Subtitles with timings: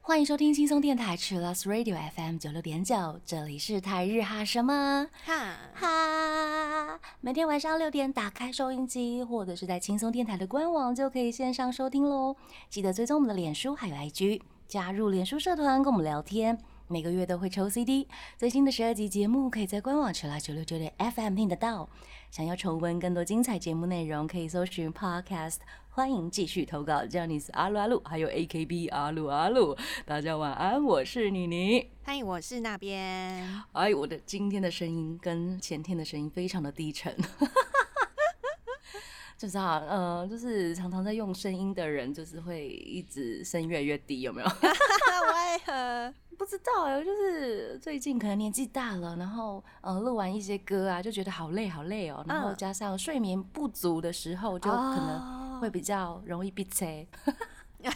[0.00, 7.00] 欢迎收听轻松电台 c h i l l s Radio FM 九六点九，这里是台日哈什么哈，哈。
[7.20, 12.36] 每天晚上六点打开收音机，或者是在轻松电台的官网就可以线上收听喽。
[12.70, 16.56] 记得追踪我们的脸书还有 IG，加入脸书社团跟我们聊天。
[16.90, 18.08] 每个月都会抽 CD，
[18.38, 21.86] 最新的十二集节目可以在官网 l l 九六九点 FM 听得到。
[22.30, 25.56] 想要重温更多精彩节目内容，可以搜寻 Podcast。
[25.90, 29.76] 欢迎继续投稿 j a n i c e 阿鲁阿鲁，还有 AKB 阿鲁阿鲁。
[30.06, 31.90] 大家晚安，我是妮妮。
[32.04, 33.62] 欢迎，我是那边。
[33.72, 37.14] 哎，我的今天的声音跟前天的声音非常的低沉。
[39.38, 44.48] 就是啊，呃，就是常常在用声音的人，就是会一直声越来越低，有没有？
[44.50, 46.12] 为何？
[46.36, 57.06] 不知道哎，就是最近可能年纪大了，然后呃录完一些歌啊，就觉得好累好累哦，然后加上睡眠不足的时候，就可能会比较容易闭塞。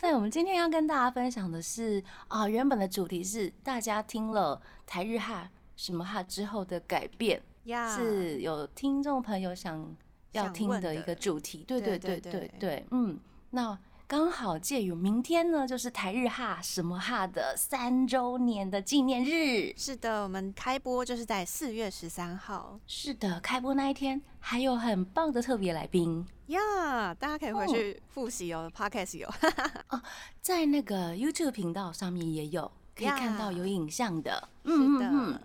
[0.00, 9.96] 对，我们今天要跟大家分享的是啊，原本的主题是大家听了台日哈什么哈之后的改变，是有听众朋友想
[10.32, 11.64] 要听的一个主题。
[11.66, 13.18] 对对对对对，嗯，
[13.50, 13.78] 那。
[14.06, 19.72] 刚好介于明天呢，就是台日哈什么哈的三周年的纪念日。
[19.78, 22.78] 是的，我们开播就是在四月十三号。
[22.86, 28.70] 是的，开播那一天还有很棒的特别来宾呀，大家可以回去复习哦。
[28.76, 29.26] Podcast 有
[29.88, 30.00] 哦，
[30.42, 34.48] 在那个 YouTube 频道上面也有可以看到有影像的。
[34.66, 35.40] 是的，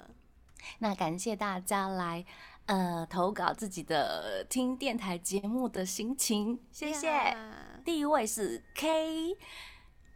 [0.80, 2.26] 那感谢大家来。
[2.66, 7.36] 呃，投稿自己的听电台节目的心情，谢谢。
[7.84, 9.36] 第一位是 K，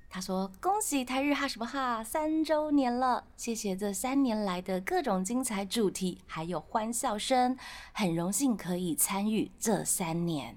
[0.08, 7.58] 他说：“恭喜台日哈什么哈三周年了，谢谢这三年来的各种精彩主题，还有欢笑声，
[7.92, 10.56] 很荣幸可以参与这三年。”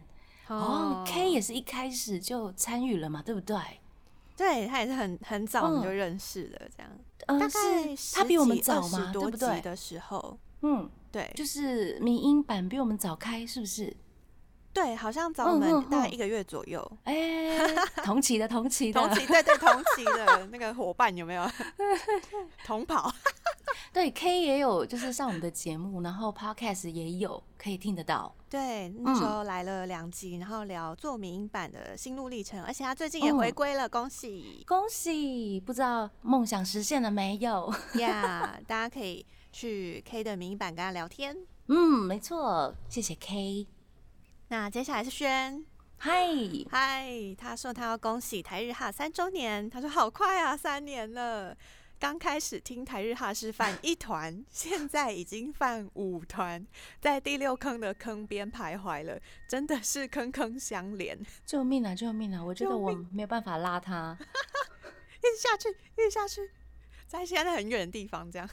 [0.48, 3.57] 哦，K 也是一开始就参与了嘛，对不对？
[4.36, 6.92] 对他也是很很早我们就认识了，这样。
[7.27, 9.11] 大概他比我们早嘛？
[9.13, 9.61] 对不对？
[9.61, 10.89] 的时候，嗯。
[11.13, 13.97] 对，就是民音版比我们早开，是不是？
[14.77, 16.92] 对，好像早我们大概一个月左右。
[17.05, 17.59] 哎，
[18.05, 21.51] 同期的，同期的，同期，对对，同期的那个伙伴有没有？
[22.67, 23.11] 同跑。
[23.92, 28.35] 对，K 也有，就是上我们的节目，然后 Podcast 也有可以听得到。
[28.51, 35.59] 对，那时候来了两集，然后聊做民音版的心路历程，而且他最近也回归了，恭喜恭喜！
[35.61, 37.73] 不知道梦想实现了没有？
[37.95, 39.25] 呀，大家可以。
[39.53, 41.35] 去 K 的民音版跟他聊天，
[41.69, 43.67] 嗯，没错，谢谢 K。
[44.48, 45.64] 那接下来是轩，
[45.96, 46.29] 嗨
[46.70, 51.57] 嗨，他说他要恭喜台日哈三周年，他说好快啊，三年了。
[51.98, 56.64] 刚开始听台日哈是犯一团，现在已经犯五团，
[57.01, 59.18] 在第六坑的坑边徘徊了，
[59.48, 62.45] 真的是坑坑相连， 救命啊救命啊！
[62.45, 64.17] 我觉得我没有办法拉他，
[65.18, 66.51] 一直下去，一直下去，
[67.08, 68.48] 在现在很远的地方这样。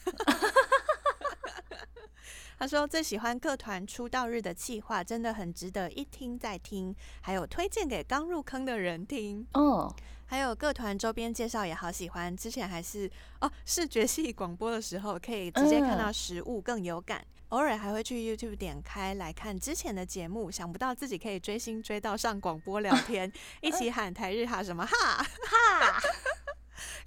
[2.57, 9.93] 他说最喜欢各团出道日的企划，真的很值得一听再听，还有推荐给刚入坑的人听哦。
[10.25, 13.09] 还有各团周边介绍也好喜欢，之前还是
[13.41, 17.23] 哦视觉系广播的时候，可以直接看到实物更有感。
[17.49, 23.31] 偶尔还会去 YouTube 点开来看之前的节目，想不到自己可以追星追到上广播聊天，
[23.61, 26.01] 一起喊台日哈什么哈哈。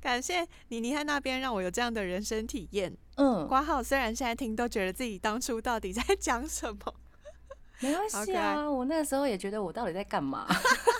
[0.00, 2.96] 感谢妮妮在那边让我有这样的人生体验。
[3.16, 6.94] 嗯，挂号虽然现在听都觉得自己当初到底在讲什么，
[7.80, 8.70] 没关系啊。
[8.70, 10.46] 我那个时候也觉得我到底在干嘛。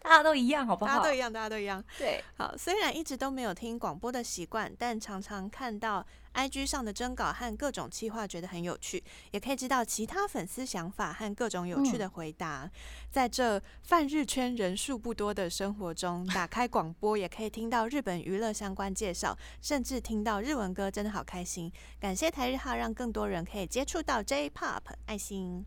[0.00, 0.92] 大家都一样，好不好？
[0.92, 1.84] 大家都一样，大家都一样。
[1.98, 2.56] 对，好。
[2.56, 12.70] 虽然一直都没有听广播的习惯，但常常看到 IG 上的征稿和各种企划，觉得很有趣，也可以知道其他粉丝想法和各种有趣的回答。
[13.10, 21.70] 在这泛日圈人数不多的生活中，打开广播也可以听到日本娱乐相关介绍，甚至听到日文歌，真的好开心。
[22.00, 25.66] 感谢台日号，让更多人可以接触到 J-Pop，爱心。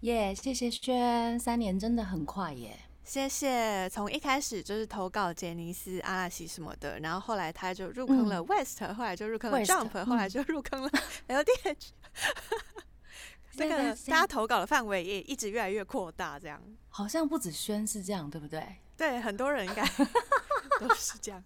[0.00, 2.76] 耶，谢谢轩，三年真的很快耶。
[3.04, 3.88] 谢谢。
[3.90, 10.90] 从一开始就是投稿杰尼斯、阿拉西什么的，然后后来他就入坑了 West，后来就入坑了 Jump，后来就入坑了
[11.28, 11.88] LDH。
[13.54, 16.62] 这个大家投稿的范围也一直越来越扩大，这样。
[16.88, 18.76] 好像不止轩是这样，对不对？
[18.96, 19.84] 对，很多人应该
[20.80, 21.42] 都是这样。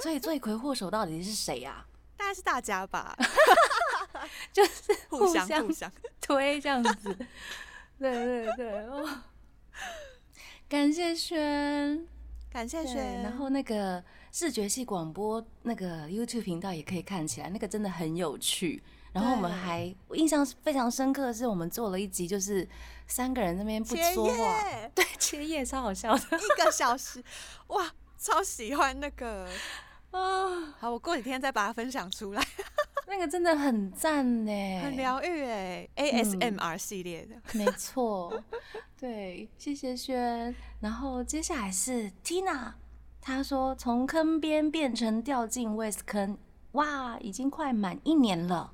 [0.00, 1.86] 所以罪魁祸首到底是谁呀？
[2.16, 3.16] 大概是大家吧，
[4.52, 5.90] 就是互相互相
[6.20, 7.16] 推这样子。
[7.98, 9.22] 对对对哦。
[10.68, 12.06] 感谢轩，
[12.52, 13.22] 感谢轩。
[13.22, 18.82] 然后那个视觉系广播那个 YouTube 频道也可以看起来，那个真的很有趣。
[19.12, 22.68] 然后我们还我印象非常深刻的是，我们做了一集，就是
[23.06, 27.24] 三个人那边不切说话，耶 对，切叶超好笑的一个小时，
[27.68, 29.48] 哇，超喜欢那个。
[30.10, 32.42] 啊，好，我过几天再把它分享出来，
[33.06, 37.36] 那个真的很赞呢，很疗愈哎，ASMR 系列的。
[37.52, 38.42] 没错，
[38.98, 40.54] 对，谢谢轩。
[40.80, 42.72] 然后接下来是 Tina，
[43.20, 46.38] 她说从坑边变成掉进 West 坑，
[46.72, 48.72] 哇，已经快满一年了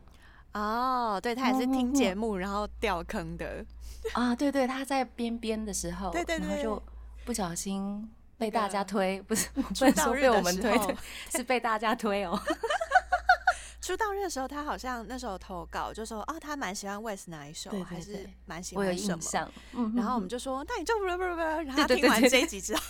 [0.52, 3.66] 哦，对他也是听节目然后掉坑的，
[4.12, 4.36] 啊！
[4.36, 6.82] 对对，她在边边的时候，对对对然后就
[7.24, 8.08] 不小心
[8.44, 10.96] 被大家推，不是 不出能说被我们推，
[11.30, 12.38] 是被大家推哦。
[13.80, 19.16] 出道日的时候，他好像那时候投稿就说，哦，他蛮喜欢 West 哪一首，还是蛮喜欢什么。
[19.16, 22.82] 印象，嗯，然后我们就就说，那你就 不不不不，然后他听完这一集之后，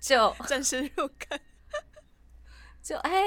[0.00, 1.38] 就正式入坑，
[2.82, 3.20] 就哎，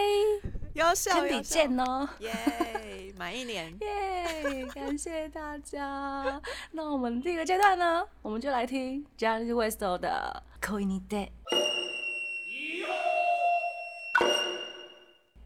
[0.73, 2.07] 优秀坑底，见哦。
[2.19, 3.77] 耶，满一年。
[3.81, 4.65] 耶！
[4.73, 6.41] 感谢大家。
[6.71, 10.43] 那我们第一个阶段呢，我们就来听 Johnny West 的《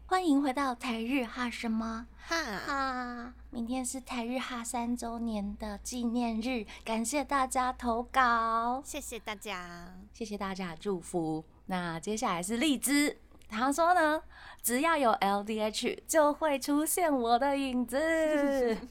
[0.04, 3.34] 欢迎回到台日哈什么哈，哈？
[3.50, 9.94] 明天是台日哈三周年的纪念日，感谢大家投稿，谢谢大家。
[10.12, 11.44] 谢谢大家的祝福。
[11.66, 14.22] 那接下来是荔枝，他说呢，
[14.62, 18.76] 只要有 LDH 就会出现我的影子。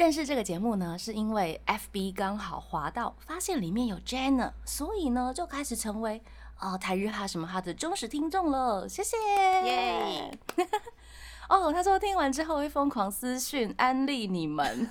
[0.00, 6.22] 认识这个节目呢，是因为 FB 刚好滑到，发现里面有 Jenna，所以呢就开始成为
[6.58, 8.88] 哦台日哈什么哈的忠实听众了。
[8.88, 9.18] 谢谢，
[9.62, 10.38] 耶！
[11.50, 14.88] 哦，他说听完之后会疯狂私讯安利你们，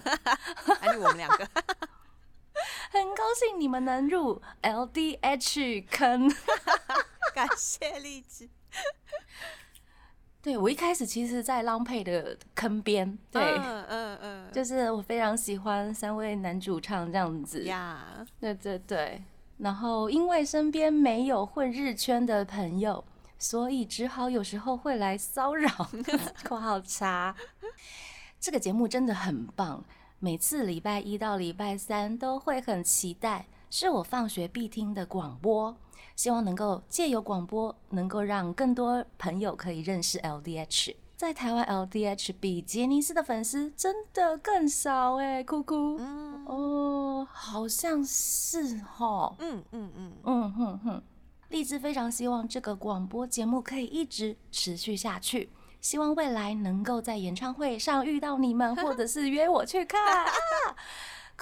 [0.80, 1.38] 安利我们两个，
[2.94, 6.32] 很高兴你们能入 LDH 坑。
[7.34, 8.48] 感谢荔枝。
[10.42, 19.22] 对我一开始其实，在浪配的坑边，对，嗯嗯嗯，就是我非常喜欢三位男主唱这样子，呀，对对对。
[19.58, 23.04] 然后因为身边没有混日圈的朋友，
[23.38, 25.70] 所以只好有时候会来骚扰。
[26.48, 27.36] 括号叉，
[28.40, 29.84] 这个节目真的很棒，
[30.20, 35.76] 每次礼拜一到礼拜三都会很期待，是我放学必听的广播。
[36.16, 40.96] 希望能够借由广播，能够让更多朋友可以认识 LDH。
[41.20, 45.98] 在台湾，LDH 比杰尼斯的粉丝真的更少哎，哭哭。
[46.00, 49.36] 嗯哦，好像是哈。
[49.40, 51.04] 嗯嗯嗯，嗯哼哼，
[51.50, 55.50] 荔枝非常希望这个广播节目可以一直持续下去，
[55.82, 60.24] 希望未来能够在演唱会上遇到你们，或者是约我去看。
[60.24, 60.32] 啊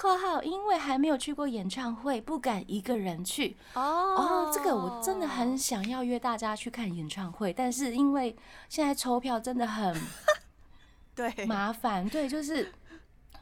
[0.00, 3.56] 括号因为还没有去过演唱会，不敢一个人去。
[3.74, 8.36] 哦哦，这个我真的很想要约大家去看演唱会，但是因为
[8.68, 9.94] 现在抽票真的很
[11.16, 12.72] 对，麻烦，对，就是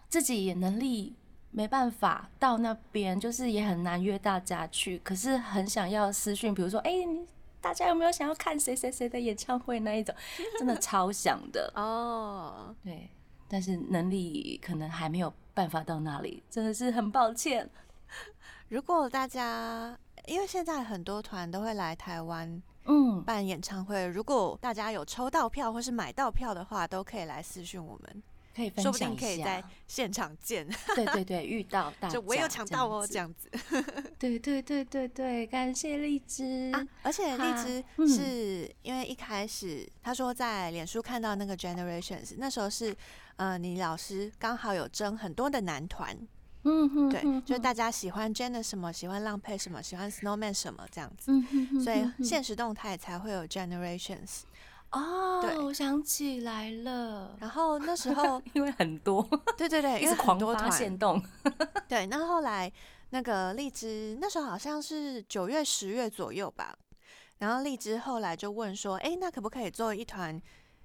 [0.09, 1.15] 自己也能力
[1.51, 4.99] 没办法到那边，就是也很难约大家去。
[5.05, 7.27] 可是很想要私讯，比如说，哎、你
[7.61, 10.15] 大家有没有想要看谁谁谁的演唱会那一种，
[10.59, 11.71] 真的超想的。
[11.77, 13.11] 哦，对，
[13.49, 17.69] 但是能力可能还没有办法到那里，真的是很抱歉。
[18.69, 19.97] 如果大家
[20.27, 28.23] 因为现在很多团都会来台湾嗯，办演唱会，如果大家有抽到票或是买到票的话，都可以来私讯我们，
[28.57, 29.63] 可以分说不定可以在。
[29.87, 30.67] 现场见。
[30.97, 33.51] 对对对，遇到大家，就我有抢到哦，这这样子。
[34.19, 36.73] 对对对对对，感谢荔枝。
[36.73, 36.85] 啊！
[37.03, 42.97] 而且荔枝嗯是因为一开始他说在脸书看到那个 Generations，那时候是
[43.37, 46.17] 呃你老师刚好有征很多的男团，
[46.65, 51.31] 嗯哼，对，就是大家喜欢 Jenna 什么，喜欢浪配什么，喜欢 Snowman 什么这样子，
[51.85, 54.41] 所以现实动态才会有 Generations。
[54.93, 55.59] 哦，对。
[55.59, 59.23] 我想起来了，然后那时候， 因为很多，
[59.57, 61.23] 对对对， 一因为很直狂发多团，现动，
[61.89, 62.71] 对，那后来
[63.11, 66.77] 那个荔枝那时候好像是九月、十月左右吧，
[67.39, 70.41] 然后荔枝后来就问说，哎，那可不可以做一团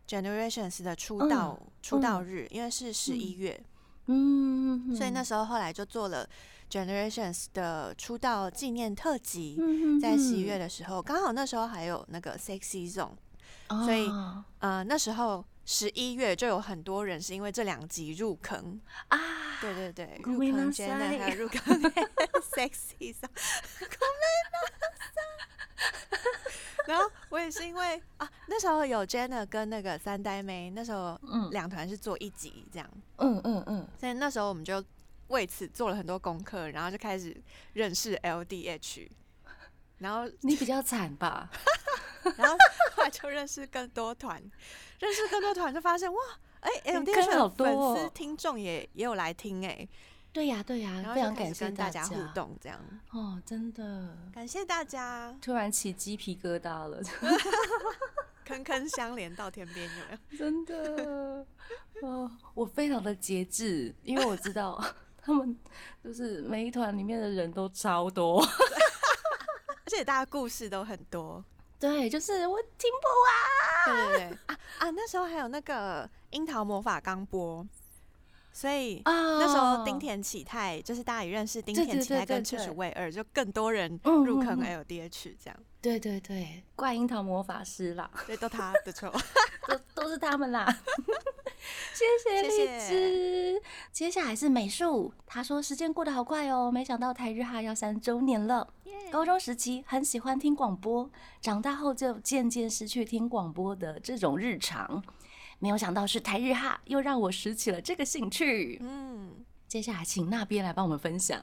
[0.07, 2.47] Generations 的出道、出道日？
[2.49, 3.63] 因为是十一月，
[4.07, 6.27] 嗯，所以那时候后来就做了
[6.69, 9.55] Generations 的出道纪念特辑。
[9.59, 13.11] 嗯在十一月，的时候，刚好那时候还有那个 Sexy Zone，
[13.70, 19.18] 所以哦呃，那时候十一月就有很多人是因为这两集入坑，啊，
[19.60, 21.82] 对对对，ごめんな入坑 Jenna さい还有入坑
[22.54, 23.28] Sexy Zone，
[26.86, 34.82] 然后我也是因为啊，那时候有 Jenna 跟那个三代妹，那时候嗯两团是做一集这样，嗯嗯嗯，所以那时候我们就
[35.28, 37.36] 为此做了很多功课，然后就开始
[37.72, 39.08] 认识 LDH，
[39.98, 41.50] 然后你比较惨吧？
[42.37, 42.57] 然后
[42.95, 44.41] 后来就认识更多团，
[44.99, 46.19] 认识更多团就发现哇
[46.61, 47.95] 哎坑，LDH 好的粉多哦。
[47.97, 49.87] 丝听众也也有来听哎，
[50.31, 52.15] 对呀对呀然，后非常感谢大家互。
[52.33, 52.79] 动，这样。
[53.11, 57.01] 哦，真的，感谢大家，突然起鸡皮疙瘩了，
[58.45, 60.37] 坑坑相连到天边，有没有？
[60.37, 61.45] 真的，
[62.01, 64.83] 哦，我非常的节制，因为我知道
[65.21, 65.57] 他们
[66.03, 68.41] 就是每一团里面的人都超多，
[69.85, 71.43] 而且大家故事都很多，
[71.81, 73.07] 对，就是我听不
[73.89, 74.89] 完对对对啊啊！
[74.91, 77.65] 那时候还有那个樱桃魔法刚播，
[78.53, 89.11] 所以那时候丁田启泰就是大家也认识丁田启泰跟赤对楚卫二，就更多人嗯入坑 LDH 这样，对对对，怪樱桃魔法师啦，对都他的错。
[89.67, 90.65] 都都是他们啦。
[91.93, 93.61] 谢谢谢荔谢枝。
[93.91, 98.67] 接下来是美术，他说时间过得好快哦，没想到台日哈要三周年了。
[99.11, 101.09] 高中时期很喜欢听广播，
[101.41, 105.03] 长大后就渐渐失去听广播的这种日常。
[105.61, 108.79] 没有想到是台日哈又让我拾起了这个兴趣。
[108.81, 111.39] 嗯，接下来请那边来帮我们分享。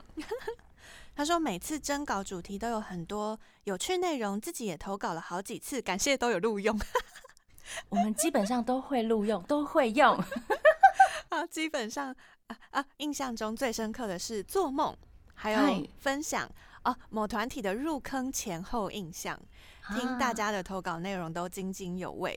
[1.15, 6.77] 他说每次征稿主题都有很多有趣内容，自己也投稿了好几次，感谢都有录用。
[7.91, 10.21] 我们基本上都会录用，都会用。
[11.31, 12.13] 啊，基本上
[12.49, 14.97] 啊啊，印象中最深刻的是做梦，
[15.35, 16.51] 还有分享
[16.83, 19.39] 哦、某团体的入坑前后印象，
[19.95, 22.37] 听大啊家的投稿内容都津津有味。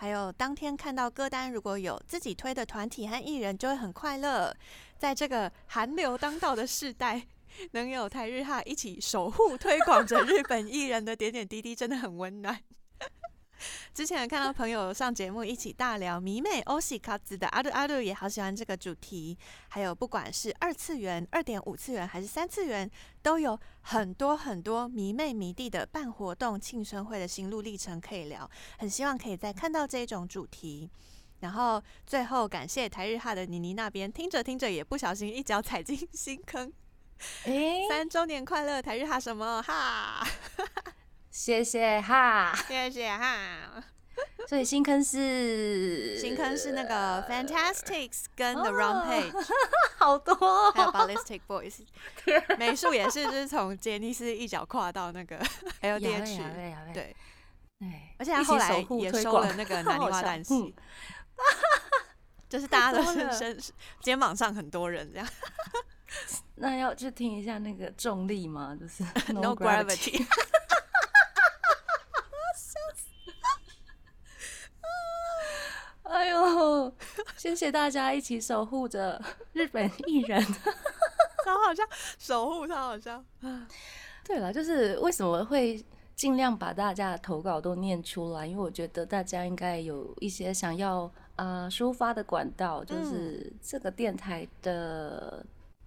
[0.00, 4.50] 还有当天看到歌单，如果有自己推的团体和艺人，就会很快乐。
[4.96, 7.26] 在这个韩流当道的世代，
[7.72, 12.58] 能有台日哈一起守护推广着日本艺人的点点滴滴，真的很温暖。
[13.92, 19.36] 之前看到朋友上节目一起大聊迷妹欧西卡子的阿鲁阿鲁也好喜欢这个主题，
[19.68, 22.90] 还有不管是二次元、二点五次元还是三次元，
[23.22, 28.48] 都有很多很多迷妹迷弟的办活动、庆生会的心路历程可以聊，
[28.78, 30.88] 很希望可以再看到这种主题。
[31.40, 36.70] 然后最后感谢台日哈的妮妮那边，听着听着也不小心一脚踩进新坑。
[37.44, 40.26] 诶，三周年快乐，台日哈什么哈？
[41.30, 42.54] 谢谢哈。
[42.66, 43.82] 谢谢哈。
[44.46, 49.32] 所以新坑是新坑是那个 Fantastics 跟 The 哦 Page，、
[49.96, 51.78] 好多哦、还有 Ballistic Boys，
[52.58, 55.38] 美术也是就是从杰尼斯一脚跨到那个
[55.80, 57.16] LDH，对，
[57.78, 60.44] 对，而且他后来也收了那个南泥花旦嗯。
[60.44, 60.74] 系，
[62.50, 63.58] 就是大家都是身
[64.02, 65.26] 肩膀上很多人这样。
[66.56, 68.76] 那要去听一下那个重力吗？
[68.78, 70.26] 就是，No Gravity，
[76.02, 76.92] 哎呦，
[77.40, 79.18] 谢谢大家一起守护着
[79.54, 80.38] 日本艺人。
[81.42, 81.82] 超好笑，
[82.18, 83.24] 守护超好笑，
[84.22, 85.82] 对了，就是为什么会
[86.14, 88.46] 尽量把大家的投稿都念出来？
[88.46, 95.42] 因为我觉得大家应该有一些想要呃抒发的管道，就是这个电台的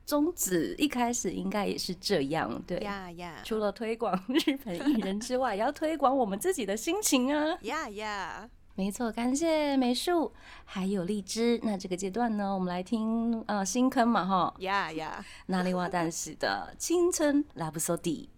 [0.08, 2.80] 宗旨一开始应该也是这样，对。
[2.80, 7.56] 呀呀除了推广日本艺人之外，也要推广我们自己的心情啊！
[7.62, 10.34] 呀呀，没错，感谢美术
[10.66, 11.60] 还有荔枝。
[11.62, 18.32] 那这个阶段呢，我们来听呃新坑嘛哈，呀呀，那里瓦旦西的青春拉布索迪。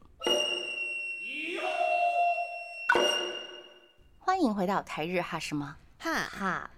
[4.19, 6.69] 欢迎回到台日哈什么哈，哈，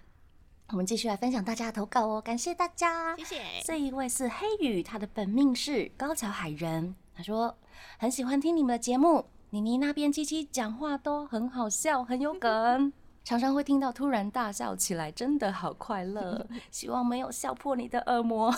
[0.68, 3.16] 我们继续来分享大家的投稿哦，感谢大家。
[3.16, 6.94] 谢谢，这一位是黑羽，他的本命是高桥海人。
[7.12, 7.58] 他说
[7.98, 12.92] 很喜欢听你们的节目，妮妮那边七七讲话都很好笑，很有梗，
[13.28, 16.48] 常常会听到突然大笑起来，真的好快乐。
[16.72, 18.50] 希望没有笑破你的耳膜。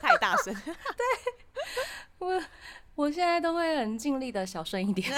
[0.00, 0.74] 太大声， 对
[2.18, 2.42] 我
[2.96, 5.08] 我现在都会很尽力的小声一点，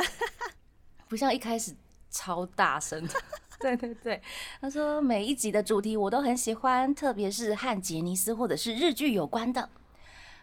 [1.09, 1.75] 不像一开始
[2.11, 3.15] 超大声的。
[3.59, 4.21] 对对对，
[4.61, 9.71] 他说每一集的主题我都很喜欢，特别是和杰尼斯或者是日剧有关的，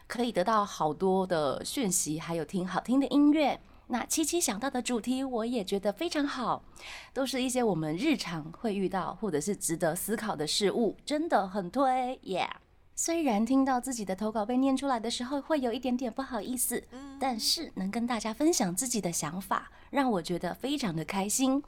[0.07, 3.61] 可以得到好多的讯息，还有听好听的音乐。
[3.87, 6.63] 那七七想到的主题我也觉得非常好，
[7.13, 12.49] 都是一些我们日常会遇到或者是值得思考的事物，真的很推耶。
[12.95, 21.61] 虽然听到自己的投稿被念出来的时候会有一点点不好意思，嗯但是能跟大家分享自己的想法，让我觉得非常的开心。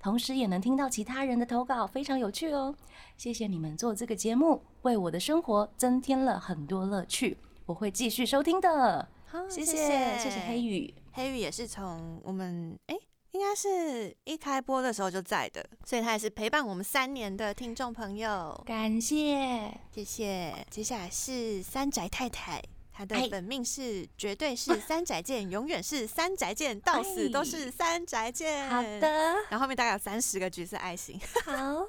[0.00, 2.74] 同时也能听到其他人的投稿，非常有趣哦。
[3.16, 7.38] 谢谢你们做这个节目，为我的生活增添了很多乐趣。
[7.64, 10.92] 我会继续收听的，好谢谢谢谢谢黑羽。
[11.12, 12.96] 黑羽也是从我们哎、
[13.32, 20.54] 应该是一开播的时候就在的，所以他也是陪伴我们三年的听众朋友，感谢，谢谢。
[20.70, 28.68] 接下来是三宅太太，她的哎本命是绝对是三宅健，永远是三宅健，到死都是三宅健。
[28.68, 29.08] 好，的，
[29.48, 31.18] 然后后面大概有三十个橘色爱心。
[31.44, 31.88] 好，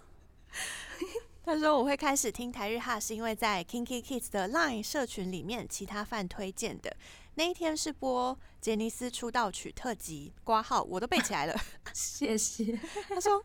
[1.45, 6.95] 他说我会开始听台日哈，是因为在 Kinky Kids 的 Line 社群里面，其他饭推荐的。
[7.35, 11.55] 那一天是播杰尼斯出道曲特辑，挂号我都背起来了，
[11.93, 12.79] 谢谢。
[13.09, 13.43] 他说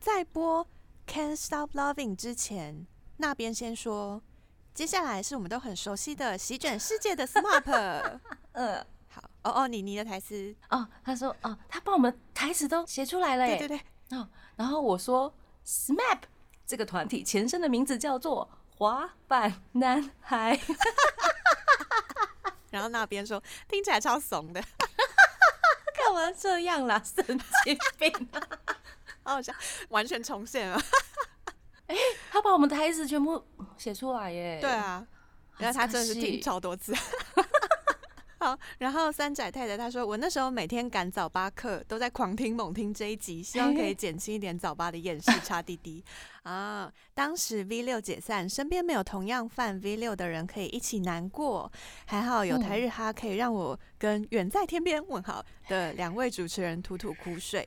[0.00, 0.66] 在播
[1.06, 2.86] Can't Stop Loving 之前，
[3.18, 4.20] 那边先说，
[4.74, 8.20] 接下来是我们都很熟悉的席卷世界的 SMAP。
[8.52, 13.56] 嗯， 好，哦哦，你你的台词哦，他说哦，他把我们台词都写出来了耶。
[13.56, 14.18] 对对对。
[14.18, 15.32] 哦，然后我说
[15.64, 16.20] SMAP
[16.66, 20.58] 这个团体前身的名字叫做滑板男孩。
[22.70, 24.60] 然后那边说听起来超怂的，
[25.96, 27.02] 干嘛这样啦？
[27.04, 27.24] 神
[27.64, 28.28] 经病！
[29.22, 29.52] 好笑，
[29.90, 30.80] 完全重现了。
[31.86, 31.96] 哎，
[32.30, 33.44] 他把我们台词全部
[33.76, 34.58] 写出来耶。
[34.60, 35.06] 对啊，
[35.58, 36.94] 然后他真的是听超多次。
[38.38, 45.32] 好，然后三仔太太她说，我那时候每天赶早八课，都在狂听猛听这一集，希望可以减轻一点早八的厌世。
[45.48, 46.04] 差滴滴
[46.42, 51.70] 啊，当时 V 六解散，身边没有同样犯 V 六的人可以一起难过，
[52.06, 57.66] 还好有台日哈可以让我跟远在天边问好的两位主持人吐吐苦水。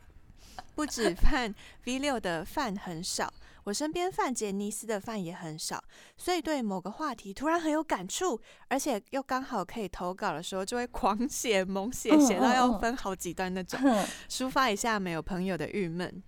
[0.75, 1.54] 不止 犯
[1.86, 3.34] V 六的饭很少。
[3.63, 5.84] 我身边范杰尼斯的饭也很少，
[6.18, 13.80] 所以对某个话题突然很有感触，而且又刚好可以投稿的时候，就会狂写猛写，写到要分好几段那种，
[14.30, 16.24] 抒发一下没有朋友的郁闷。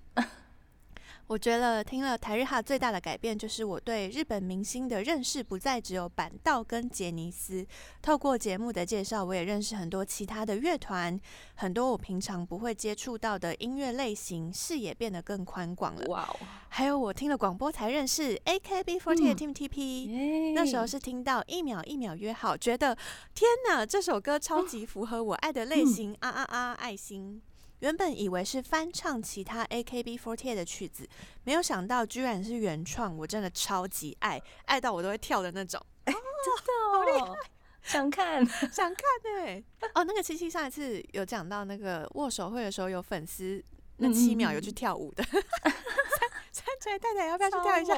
[1.27, 7.65] 我觉得听了台日哈最大的改变，就是我对日本明星的认识不再只有板道跟杰尼斯。
[8.01, 11.19] 透过节目的介绍，我也认识很多其他的乐团，
[11.55, 16.05] 很多我平常不会接触到的音乐类型，视野变得更宽广了。
[16.07, 16.35] 哇哦！
[16.69, 22.95] 还有我听了广播才认识 AKB48 Team TP，那时候是听到一秒一秒约好，觉得
[23.33, 26.73] 天哪，这首歌超级符合我爱的类型啊啊啊！
[26.73, 27.41] 爱心。
[27.83, 31.05] 原本以为是翻唱其他 AKB48 的曲子，
[31.43, 35.85] 没有想到居然是原创，我真的超级爱，爱到我都会跳的那种。
[36.05, 36.21] 真的，
[36.93, 37.49] 好厉害！
[37.83, 39.03] 想看，想看
[39.45, 39.61] 哎！
[39.95, 43.61] 哦，那个七七上一次有讲到那个握手会的时候，有粉丝
[43.97, 45.21] 那七秒有去跳舞的。
[46.53, 47.95] 三仔太太要不要去跳一下？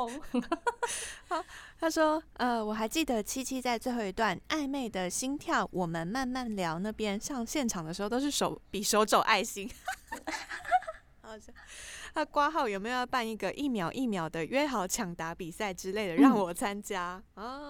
[1.27, 1.43] 好，
[1.77, 9.69] 他说，呃，我还记得七七在最后一段暧昧的心跳，我们慢慢聊那边上现场的时候都是手比手肘爱心。
[11.21, 11.51] 好笑。
[12.13, 17.67] 他挂号有没有要办一个一秒一秒的约好抢答比赛之类的，让我参加啊？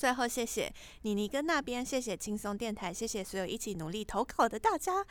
[0.00, 5.04] 最后，谢谢妮妮跟那边，谢谢轻松电台，谢谢所有一起努力投稿的大家，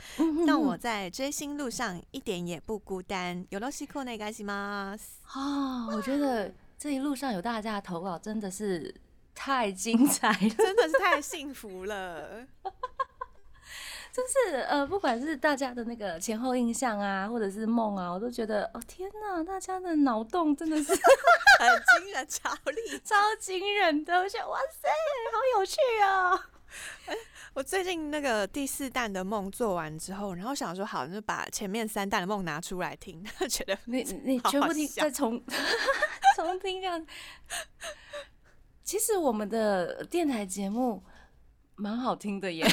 [0.48, 3.46] 让我在追星路上一点也不孤单。
[3.52, 4.98] 有罗西库内该西吗？
[5.26, 8.92] 啊，我觉得这一路上有大家的投稿真的是
[9.36, 12.48] 太精彩了， 真的是太幸福了。
[14.12, 20.92] 就是呃，不管是大家的那个前后印象啊，或者是梦啊，我都觉得哦天哪，大家的脑洞真的是
[21.60, 24.20] 很惊人，超厉超惊人的！
[24.20, 24.90] 我想哇塞，
[25.32, 26.50] 好有趣啊！
[27.54, 35.42] 我最近那个第四弹的梦做完之后，然后想说好，就把前面三弹的梦拿出来听， 觉得你你全部听再重
[36.36, 37.06] 重听这样。
[38.84, 41.04] 其实我们的电台节目
[41.76, 42.66] 蛮好听的耶。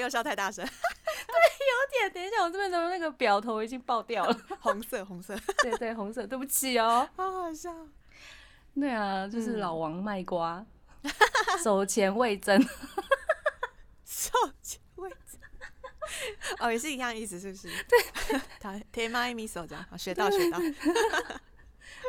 [0.00, 0.64] 完了，又笑太大声。
[0.64, 2.12] 对，有点。
[2.12, 4.40] 等一下，我这边的那个表头已经爆掉了。
[4.60, 5.36] 红色，红色。
[5.62, 6.26] 对对，红色。
[6.26, 7.08] 对不起哦。
[7.16, 7.74] 好好笑。
[8.74, 10.64] 对啊，就是老王卖瓜，
[11.62, 12.60] 手前未真。
[14.04, 14.30] 手
[14.62, 15.40] 前未真。
[16.58, 17.68] 哦，也是一样意思，是不是？
[17.88, 18.40] 对。
[18.58, 20.58] 他天妈一米手这样，学到学到。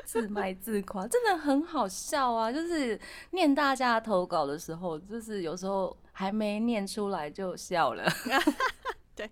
[0.06, 2.52] 自卖自夸，真的很好笑啊！
[2.52, 3.00] 就是
[3.32, 5.96] 念大家投稿的时候，就是有时候。
[6.22, 8.08] 还没念出来就笑了，
[9.18, 9.28] 对，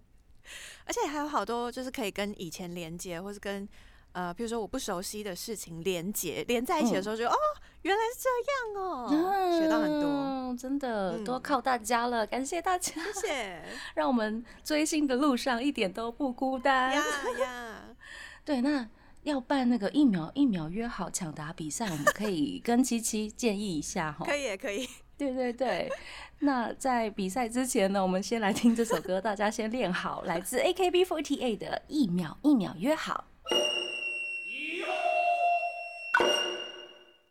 [0.85, 3.69] 而且还有好多就是可以跟以前连接，或是跟
[4.13, 7.35] 呃，比如说我不熟悉的事情连接连在一起的时候，就哦，
[7.83, 17.03] 原来是这样哦，学到很多，真的都靠大家了，感谢大家，谢谢， 让我们追星的路上一点都不孤单呀。
[17.39, 17.83] 呀。
[18.43, 18.89] 对，那
[19.21, 24.89] 要办那个一秒一秒约好抢答比赛，我们可以跟七七建议一下哈，可以可以。
[25.19, 25.91] 对对对，
[26.39, 33.25] 那在比赛之前呢，我们先来听这首歌，大家先练好，来自 AKB48 的《一秒一秒约好》。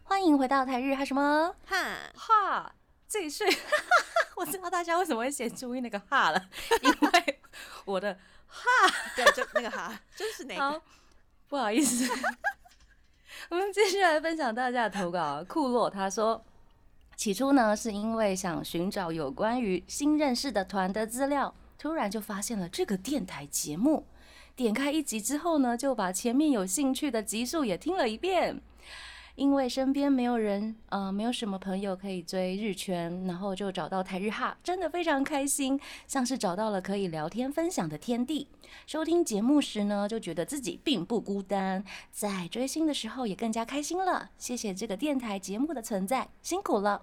[0.02, 2.74] 欢迎回到台日哈什么哈哈，
[3.06, 3.44] 继续。
[4.36, 6.46] 我知道大家为什么会先注意那个哈了，
[6.82, 7.40] 因为
[7.86, 8.12] 我的
[8.46, 8.68] 哈，
[9.16, 10.82] 对，就那个哈，就是那个。
[11.48, 12.04] 不好意思，
[13.48, 15.42] 我们继续来分享大家的投稿。
[15.48, 16.44] 库洛他说。
[17.18, 24.06] 起初呢，是因为想寻找有关于新认识的团的资料，突然就发现了这个电台节目。
[24.54, 28.62] 点开一集之后呢，就把前面有兴趣的集数也听了一遍。
[29.38, 38.48] 因为身边没有人，呃，没有什么朋友可以追日圈，然后就找到台日哈，真的非常开心，像是找到了可以聊天分享的天地。
[38.84, 44.30] 收听节目时呢，就觉得自己并不孤单，在追星的时候也更加开心了。
[44.36, 47.02] 谢谢这个电台节目的存在，辛苦了，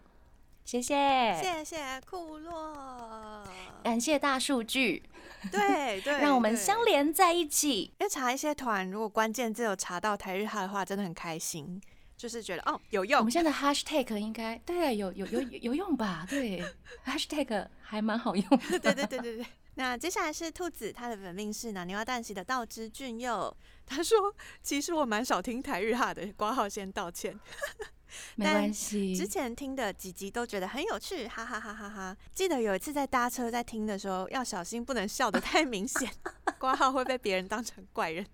[0.66, 3.48] 谢谢，谢谢库洛，
[3.82, 5.04] 感谢大数据，
[5.50, 7.94] 对 对，让我们相连在一起。
[7.98, 11.82] 因为查一些团，如果关键字有查到台日哈的话，真的很开心，
[12.18, 13.32] 就是觉得哦有用我们。
[13.32, 16.26] 现在的 hashtag 应该对有有有有有用吧？
[16.30, 16.64] 对
[17.06, 18.46] ，hashtag 还蛮好用。
[18.82, 19.46] 对对对对对。
[19.78, 23.56] 那接下来是兔子，他的本命是拿牛蛙蛋喜的道之俊佑。
[23.86, 27.38] 他说：“其实我蛮少听台日哈的，挂号先道歉。
[28.36, 32.16] 没关系，之前听的几集都觉得很有趣，哈哈哈哈哈。
[32.34, 36.10] 记得有一次在搭车在听的时候，要小心不能笑得太明显，
[36.58, 38.26] 挂号会被别人当成怪人。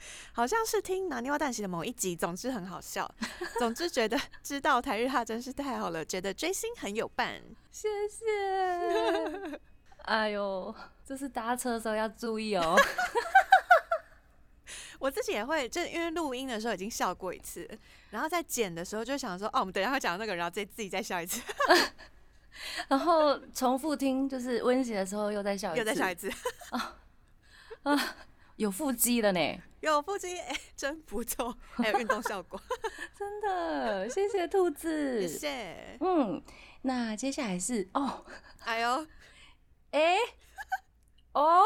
[0.32, 3.10] 好像是听拿捏蛙蛋喜的某一集，总之很好笑。
[3.58, 7.40] 总之觉得知道台日哈真是太好了，觉得追星很有伴。
[7.70, 9.58] 谢谢。
[10.04, 12.76] 哎呦，就是搭车的时候要注意哦。
[14.98, 17.68] 我自己也会，就因为录音的时候已经笑过一次，
[18.10, 21.40] 然后在剪的时候就想说，哦，我们等一下会讲到那个，然后自己自己再笑一次，
[22.88, 26.28] 然后重复听，就是温习的时候又再笑一次，又再笑一次，
[27.84, 28.16] 啊，
[28.58, 29.40] 有腹肌了呢，
[29.80, 32.60] 有腹肌，哎、真不错，还有运动效果，
[33.16, 35.26] 真的，谢谢兔子。
[35.26, 35.96] 谢谢。
[36.00, 36.42] 嗯，
[36.82, 38.26] 那接下来是哦，
[38.64, 39.06] 哎呦，
[39.92, 40.16] 哎、
[41.34, 41.62] 哦，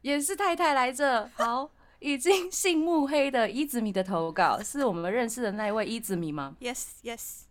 [0.00, 1.30] 也是太太来着。
[1.34, 7.42] 好，已经姓木黑的伊子米的投稿，是我们认识的那一位伊子米吗？Yes, yes，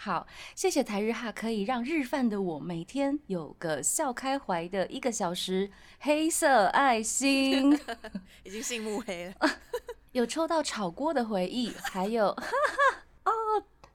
[0.00, 5.68] 好，谢谢台日哈，可以让日饭的我每天有个笑开怀的一个小时。
[5.98, 7.76] 黑色爱心
[8.44, 9.34] 已经姓木黑了。
[10.12, 13.32] 有抽到炒锅的回忆，还有哦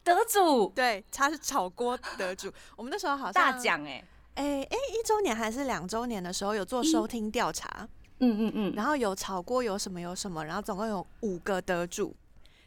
[0.04, 2.52] 得主对，他是炒锅得主。
[2.76, 4.04] 我们那时候好像大，奖哎、
[4.36, 7.88] 哎哎，一周年还是两周年的时候有做收听调查，
[8.20, 12.14] 嗯嗯嗯，然后有炒锅有什么有什么，然后总共有五个得主，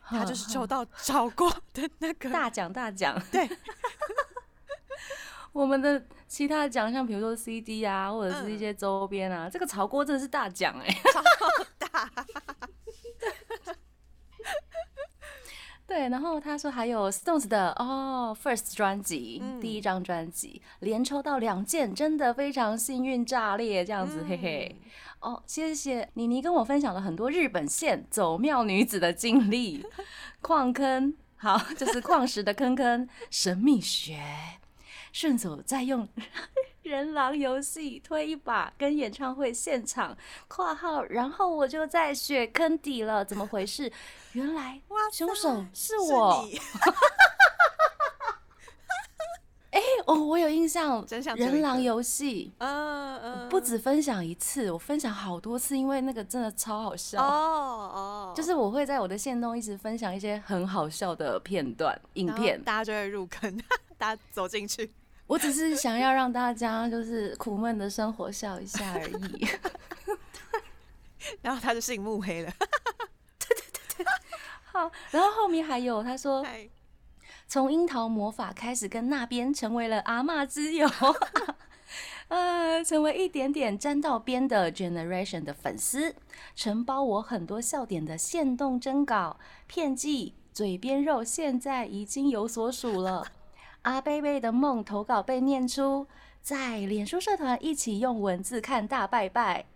[0.08, 2.30] 他就是抽到炒锅的那个。
[2.30, 3.20] 大奖大奖。
[3.32, 3.48] 对，
[5.52, 11.22] 我们的其他的奖项，比如说 CD 啊，或者是一些周边啊，这个炒锅真的是大奖哎、 超
[11.78, 12.10] 大，
[15.86, 19.60] 对，然后他说还有 Stones 的哦 First 专辑、嗯。
[19.60, 24.80] 第一张专辑，连抽到两件，真的非常幸运炸裂这样子，嘿嘿。
[25.26, 29.84] 嗯哦，谢谢妮妮跟我分享了很多日本线走庙女子的经历，
[30.40, 34.22] 矿坑好就是矿石的坑坑，神秘学，
[35.12, 36.08] 顺手再用
[36.82, 43.92] 人狼游戏推一把，跟演唱会现场（括号），然后我就在雪坑底了，怎么回事？
[44.32, 46.46] 原来哇凶手是是我。
[49.78, 51.04] 你哎、哦，我有印象，
[51.36, 52.52] 人狼游戏。
[52.58, 57.20] 嗯嗯，不止分享一次，我分享好多次，因为那个真的超好笑。
[57.22, 62.62] 哦哦，就是我会在我的线动一直分享一些很好笑的片段、影片。
[62.62, 63.60] 大家就会入坑，
[63.98, 64.90] 大家走进去。
[65.26, 69.48] 我只是想要让大家就是苦闷的生活笑一下而已。
[71.42, 72.52] 然后他就姓木黑了。
[73.38, 74.06] 对对对对
[74.72, 76.68] 好，然后后面还有他说，嗨
[77.48, 80.88] 从樱桃魔法开始跟那边成为了阿嬷之友，
[82.28, 86.14] 呃，成为一点点沾到边的 Generation 的粉丝，
[86.56, 93.28] 承包我很多笑点的现动征稿、片记、嘴边肉，现在已经有所属了。
[93.82, 96.08] 阿贝贝的梦投稿被念出，
[96.42, 99.66] 在脸书社团一起用文字看大拜拜。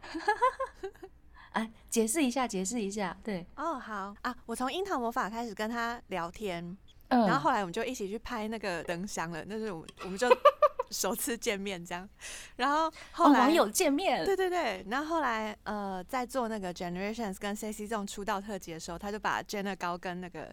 [1.52, 6.76] 啊， 解释一下，解释一下，对，哦，好啊，我从樱桃魔法开始跟他聊天，
[7.10, 10.28] 嗯，然后后来我们就一起去拍那个灯箱了，那是我们我们就
[10.90, 12.08] 首次见面这样。
[12.56, 20.52] 然后后来、哦网友见面，对对对，然后后来呃，在做那个 Generations 跟 Sexy Zone 出道特辑的时候，他就把 Jenna 高跟那个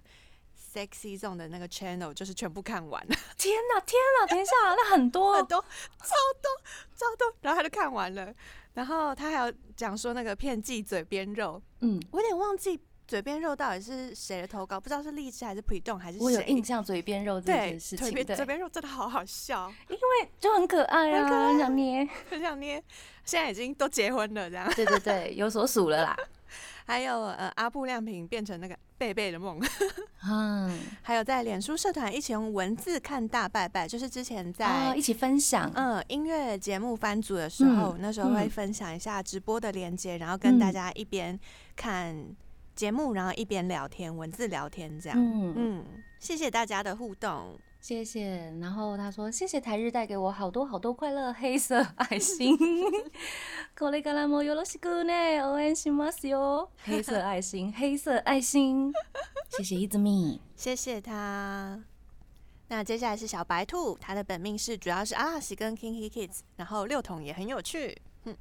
[0.73, 5.35] Sexy Zone 的那个 channel 就是全部看完了， 天哪，天哪，等一下，那很多。
[5.35, 6.51] 很多超多
[6.95, 8.33] 超多，然后他就看完了，
[8.73, 16.23] 然后他还有讲说那个片记嘴边肉，嗯，我有点忘记嘴边肉到底是谁的投稿，不知道是荔枝还是 Pre 动还是谁。
[16.25, 22.83] 我有印象嘴边肉这对件事情，对，嘴边肉真的好好笑，因为就很可爱啊，很想捏， 很想捏。
[23.23, 24.69] 现在已经都结婚了，这样。
[24.75, 26.15] 对对对，有所属了啦。
[26.85, 29.59] 还有呃阿布亮平变成那个贝贝的梦，
[30.29, 41.37] 嗯，还有在脸书社团一起用文字看大拜拜，就是之前在、哦，一起分享，嗯，音乐节目番组的时候，嗯那时候会嗯分享一下直播的连接，然后跟大嗯家一边
[41.75, 42.15] 看
[42.76, 45.18] 节目，然后一边聊天，文字聊天这样。
[45.18, 45.84] 嗯嗯，
[46.18, 47.58] 谢谢大家的互动。
[47.80, 48.54] 谢谢。
[48.60, 52.56] 然后他说：“谢谢台日带给我好多好多快乐，黑色爱心。
[53.76, 56.68] これからもよろしくね，応援しますよ。
[56.84, 58.92] 黑色爱心，黑 色爱心。
[59.50, 60.40] 谢谢一 z 米。
[60.54, 61.82] 谢谢他。
[62.68, 68.00] 那接下来是小白兔，它的本命是主要是阿拉西跟 Kinky Kids，然后六筒也很有趣。
[68.24, 68.36] 嗯，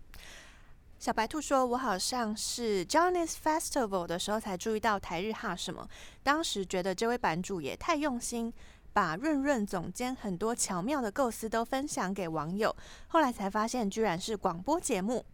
[0.98, 5.88] 小白兔说：“我好像是 Johnny's Festival 的时候才注意到台日哈什么，
[6.22, 8.52] 当时觉得这位版主也太用心，
[8.92, 12.74] 把润润总监很多巧妙的构思都分享给网友。
[13.09, 15.24] 后来才发现，居然是广播节目。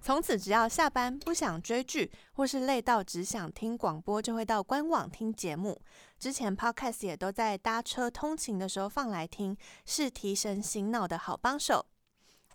[0.00, 5.80] 从此只要下班不想追剧，或是累到只想听广播，就会到官网听节目。
[6.18, 11.84] 之前 podcast 也都在搭车通勤的时候放来听，是提神醒脑的好帮手。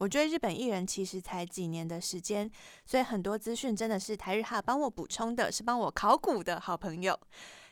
[0.02, 2.50] 我追日本艺人其实才几年的时间，
[2.88, 7.16] 所以很多资讯真的是台日哈帮我补充的，是帮我考古的好朋友。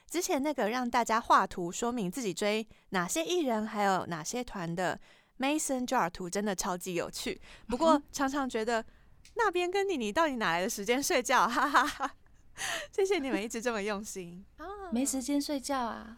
[0.08, 5.00] 之前那个让大家画图说明自己追哪些艺人，还有哪些团的
[5.40, 7.42] Mason Jar 图，真的超级有趣。
[7.68, 8.86] 不过常常觉得
[9.34, 11.48] 那边跟你，你到底哪来的时间睡觉？
[11.48, 12.16] 哈哈哈。
[12.92, 14.68] 谢谢你们一直这么用心啊！
[14.92, 16.18] 没时间睡觉啊！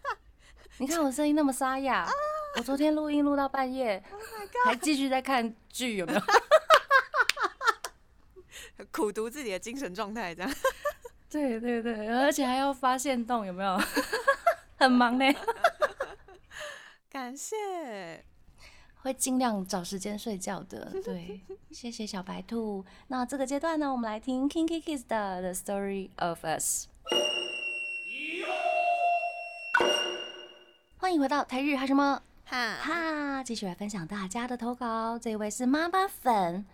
[0.78, 2.08] 你看我声音那么沙哑，
[2.56, 4.00] 我昨天录音录到半夜，
[4.64, 6.20] 还继续在看剧，有没有？
[8.92, 10.54] 苦读自己的精神状态，这样
[11.30, 13.80] 对对对，而且还要发现洞，有没有？
[14.78, 15.24] 很忙呢，
[17.10, 18.24] 感谢。
[19.02, 20.90] 会尽量找时间睡觉的。
[21.04, 22.82] 对，谢谢小白兔。
[23.08, 26.86] 那这个阶段呢，我们来听 Kinky Kids 的《The Story of Us》。
[30.96, 35.18] 欢迎回到台日哈什么哈，哈，继续来分享大家的投稿。
[35.18, 36.66] 这位是妈妈粉，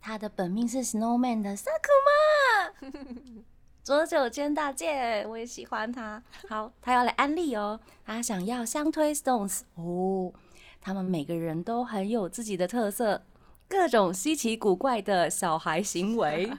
[0.00, 3.02] 她的本命是 Snowman 的 Sakuma。
[3.82, 6.22] 左九间大介，我也喜欢他。
[6.48, 10.32] 好，他要来安利哦，他想要相推 Stones 哦。
[10.80, 13.22] 他们每个人都很有自己的特色，
[13.68, 16.50] 各种稀奇古怪的小孩行为。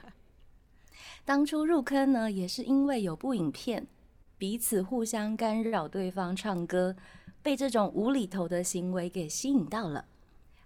[1.24, 3.86] 当初入坑呢，也是因为有部影片，
[4.36, 6.96] 彼此互相干扰对方唱歌，
[7.42, 10.04] 被这种无厘头的行为给吸引到了。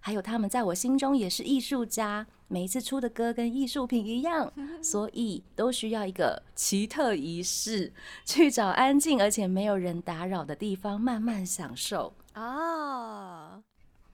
[0.00, 7.92] 还有他们在我心中也是艺术家，每一次出的歌跟艺术品一样， 所以都需要一个奇特仪式，
[8.24, 12.12] 去找安静而且没有人打扰的地方慢慢享受。
[12.34, 13.60] 哦，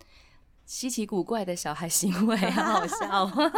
[0.65, 3.53] 稀奇古怪的小孩行为， 好好笑哦。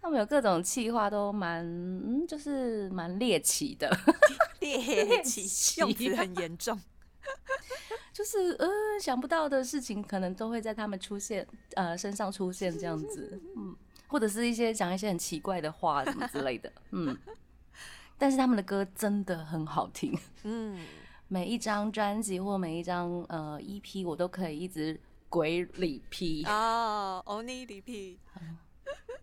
[0.00, 3.88] 他们有各种气话，都蛮，嗯，就是蛮猎奇的，
[4.58, 6.80] 猎奇，用词很严重。
[8.12, 8.68] 就是呃
[9.00, 13.76] 想不到的事情，可能都会在他们出现，呃身上出现这样子，嗯，
[14.08, 17.16] 或者是一些讲一些很奇怪的话什么之类的，嗯。
[18.20, 20.12] 但是他们的歌真的很好听，
[20.42, 20.76] 嗯，
[21.28, 26.44] 每一张专辑或每一张呃 EP，我都可以一直鬼里批。
[26.44, 28.18] 哦，欧尼里皮，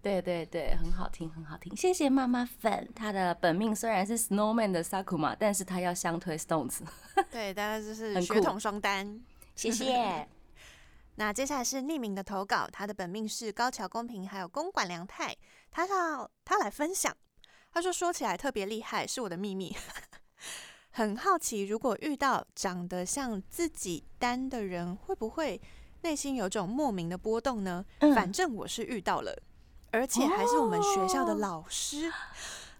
[0.06, 1.76] 对对对，很好听，很好听。
[1.76, 6.82] 谢谢妈妈粉，她的本命虽然是 Snowman 的 Sakuma，但是她要相推 Stones。
[7.32, 9.20] 对，大家就是血统双单。
[9.56, 10.28] 谢谢。
[11.18, 15.36] 那接下来是匿名的投稿，他的本命是高桥公平，还有公馆良太，
[15.72, 17.12] 他要他来分享。
[17.72, 19.76] 他说说起来特别厉害，是我的秘密。
[20.92, 25.60] 很好奇，如果遇到长得像自己单的人，会不会
[26.02, 27.84] 内心有种莫名的波动呢？
[28.02, 29.36] 嗯反正我是遇到了，
[29.96, 32.12] 而且还是我们学校的老师。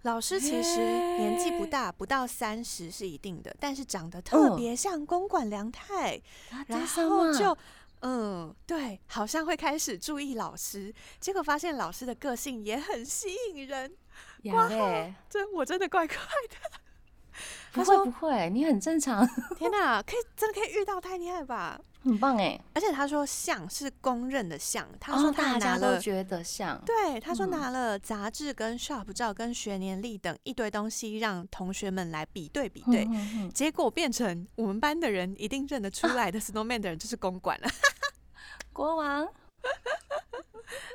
[0.02, 6.20] 老师其实年纪不大，不到三十是一定的，但是长得特别像公馆良太。
[6.66, 7.56] 然后就，
[8.02, 13.96] 嗯，对，好像会开始注意老师，结果发现老师的个性也很吸引人，
[14.42, 16.80] 呀嘞，这我真的怪怪的。
[17.72, 21.80] 不会他说不会，你很正常， 天哪，可以真的可以遇到，太厉害吧！
[22.02, 22.58] 很棒哎。
[22.72, 33.04] 而且他说像是公认的像，他说哦，大他拿家都，觉得像，对，他说嗯拿了杂志跟 shop 照跟学年历等一堆东西，让同学们来比对比对。
[33.04, 37.68] 嗯嗯嗯结果变成我们班的人一定认得出来的 Snowman 的人就是公馆了，
[38.72, 39.26] 国王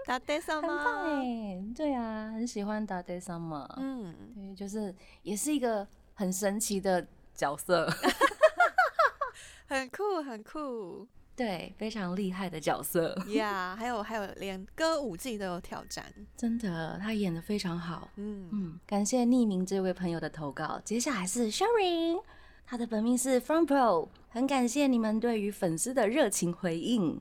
[0.05, 1.21] 打 day 上很棒吗？
[1.21, 7.89] 哎，对啊，很喜欢打 day summer，嗯，对，就是也是一个很神奇的角色。
[9.67, 11.07] 很酷，很酷。
[11.33, 13.15] 对，非常厉害的角色。
[13.29, 18.09] 呀，还有还有，连歌舞伎都有挑战，真的，他演的非常好。
[18.17, 20.79] 嗯嗯，感谢匿名这位朋友的投稿。
[20.83, 22.21] 接下来是 Sherry，
[22.65, 27.19] 他的本命是 From Pro，很感谢你们对于粉丝的热情回应。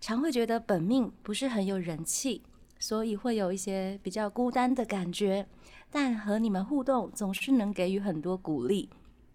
[0.00, 2.42] 常会觉得本命不是很有人气，
[2.80, 5.46] 所以会有一些比较孤单的感觉。
[5.92, 8.88] 但和你们互动，总是能给予很多鼓励，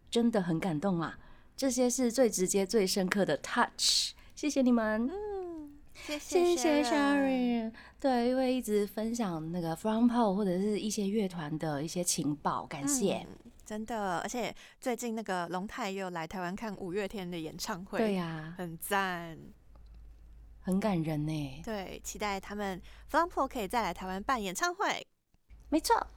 [0.09, 1.17] 真的很感动啊！
[1.55, 4.13] 这些是最直接、最深刻的 touch。
[4.35, 7.71] 谢谢你们，嗯，谢谢谢 Sharon Sherry。
[7.99, 13.25] 对，因为一直分享那个 From Pro 或者是一些乐团的一些情报，感谢。
[13.29, 19.37] 嗯真的，而且最近那个龙泰又来台湾看五月天的演唱会，对呀、很赞。
[20.61, 21.61] 很感人呢。
[21.65, 25.05] 对，期待他们 f l u m p o 可以再来台湾办演唱会。
[25.67, 26.07] 没错，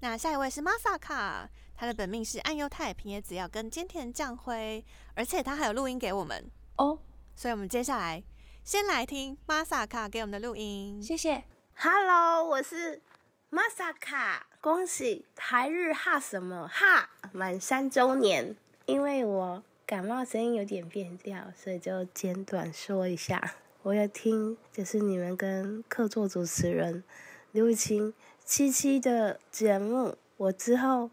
[0.00, 4.84] 那下一位是 Masaka，他的本命是暗优太平野紫耀跟菅田将晖，
[5.14, 7.00] 而且他还有录音给我们，哦，
[7.34, 8.22] 所以我们接下来
[8.62, 11.02] 先来听 Masaka 给我们的录音。
[11.02, 11.42] 谢谢。
[11.74, 13.02] Hello，我是
[13.50, 18.54] Masaka，恭喜台日哈什么哈满三周年。
[18.86, 23.56] 因为我感冒声音有点变调，所以就简短说一下。
[23.82, 27.02] 我有听，就是你们跟客座主持人
[27.50, 28.14] 刘雨晴
[28.50, 31.10] 七七的节目，我之后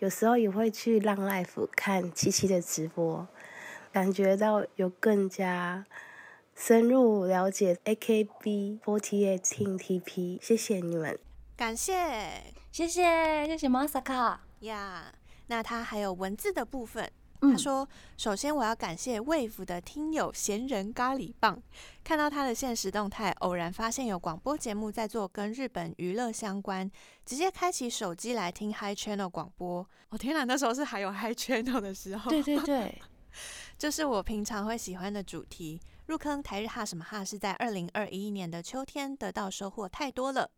[0.00, 3.28] 有时候也会去浪 life 看七七的直播，
[3.92, 5.86] 感觉到有更加
[6.56, 11.16] 深入了解 AKB48 Team TP，谢谢你们。
[11.56, 11.94] 感谢
[12.72, 14.38] 谢谢谢谢 Masaka。
[14.62, 15.14] 呀。
[15.46, 21.60] 那他还有文字的部分，嗯他说：“首先我要感谢 Wave 的听友闲人咖喱棒，
[22.04, 26.88] 看到他的现实动态，偶然发现有广播节目在做跟日本娱乐相关，
[27.26, 29.84] 直接开启手机来听 High Channel 广播。
[30.10, 32.30] 我、天哪，那时候是还有 High Channel 的时候。
[32.30, 33.02] 对对 对，
[33.76, 35.80] 这是我平常会喜欢的主题。
[36.06, 40.50] 入坑台日哈什么哈是在二零二一年的秋天得到收获太多了。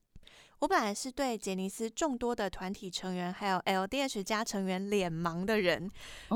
[0.60, 5.90] 我本来是对杰尼斯众多的团体成员，还有 LDH 加成员脸盲的人，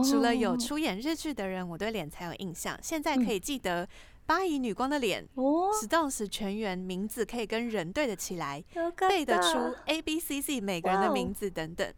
[0.05, 0.57] 除了有哦。
[0.57, 2.79] 出演日剧的人，我对脸才有印象。
[2.83, 3.89] 现在可以记得
[4.27, 8.63] 八乙女光的脸哦，，Stones 全员名字可以跟人对得起来，
[9.09, 11.93] 背得出 A B C C 每个人的名字等等。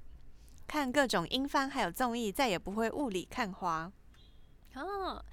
[0.68, 3.90] 看各种英番还有综艺，再也不会雾里看花。
[4.76, 5.24] 哦，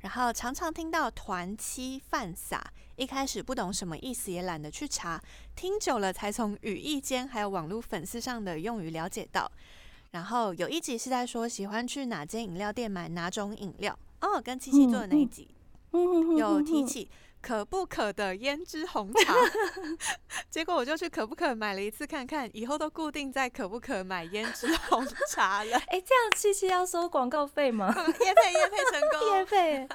[0.00, 5.20] 然后常常听到团欺犯傻，一开始不懂什么意思，也懒得去查，
[5.56, 9.50] 听久了才从语义间还有网络粉丝上的用语了解到。
[10.12, 15.48] 然后有一集是在说喜欢去哪间饮料店买哪种饮料哦，跟七七做的那一集。
[16.36, 17.08] 有提起
[17.40, 19.34] 可不可的胭脂红茶，
[20.50, 25.78] 结果我就去可不可买了一次看看，以后都固定在可不可买胭脂红茶了。
[25.88, 27.94] 哎，这样七七要收广告费吗？
[27.96, 29.88] 叶配叶配成业功，费，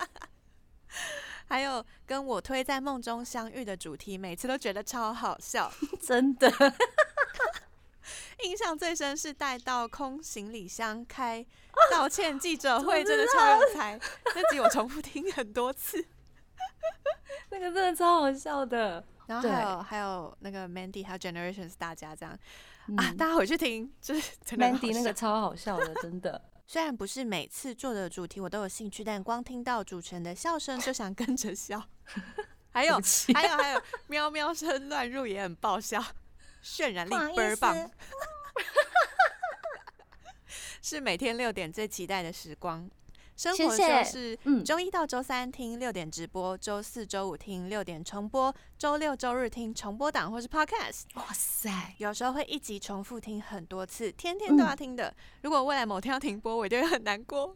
[1.47, 5.71] 还有跟我推在梦中相遇的主题，每次都觉得超好笑。
[6.01, 6.51] 真的，
[8.43, 11.45] 印象最深是带到空行李箱开
[11.91, 13.99] 道歉记者会，真的超有才。
[14.34, 16.06] 那集我重复听很多次。
[17.53, 19.03] 那个真的超好笑的。
[19.27, 22.39] 然后还有还有那个 Mandy 还有 Generations 大家这样、啊，
[22.87, 26.41] 嗯大家回去听，就是 真的，Mandy 那笑个超好笑的，真的。
[26.67, 31.81] 虽然不是每次做的主题我都有兴趣，但光听到主持人的笑声就想跟着笑。
[32.71, 32.99] 还有
[33.33, 36.03] 还有还有，喵喵声乱入也很爆笑，
[36.63, 37.89] 渲染力倍儿棒，
[40.81, 42.89] 是每天六点最期待的时光。
[43.36, 51.04] 生活的时候谢是嗯周一到周三听六点直播，周四周五听六点重播，周六周日听重播档或是 podcast。
[51.15, 55.13] 哇塞，有时候会一集重复听很多次，天天都要听的。
[55.41, 57.56] 如果未来某天要停播，我一定会很难过。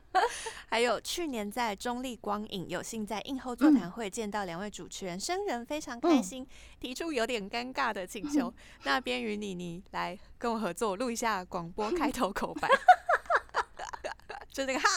[0.68, 6.46] 还有去年在中立光影有幸在映后座谈会见到两位主持人，生人非常开心，
[6.78, 8.52] 提出有点尴尬的请求，
[8.84, 12.68] 那边与你你来跟我合作录一下广播开头口白。
[14.56, 14.88] 就那个哈，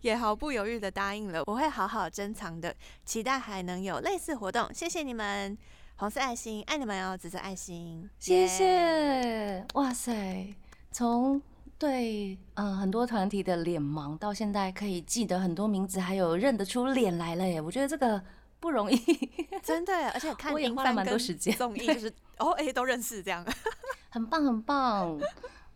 [0.00, 2.74] 也毫不犹豫的答应了，我会好好珍藏的，
[3.04, 5.58] 期待还能有类似活动，谢谢你们。
[5.96, 7.14] 红色爱心，爱你们哦！
[7.14, 8.46] 紫色爱心，谢耶。
[8.48, 10.54] 谢，哇塞，
[10.90, 11.40] 从
[11.78, 18.20] 对嗯、呃很多团体的脸盲到现在可以记得很多名字，还有认得出脸来了耶，我觉得这个
[18.58, 18.96] 不容易，
[19.62, 23.44] 真的，而且看我也花了蛮多时间综艺 就是哦，哎、都认识这样。
[24.08, 25.20] 很棒很棒。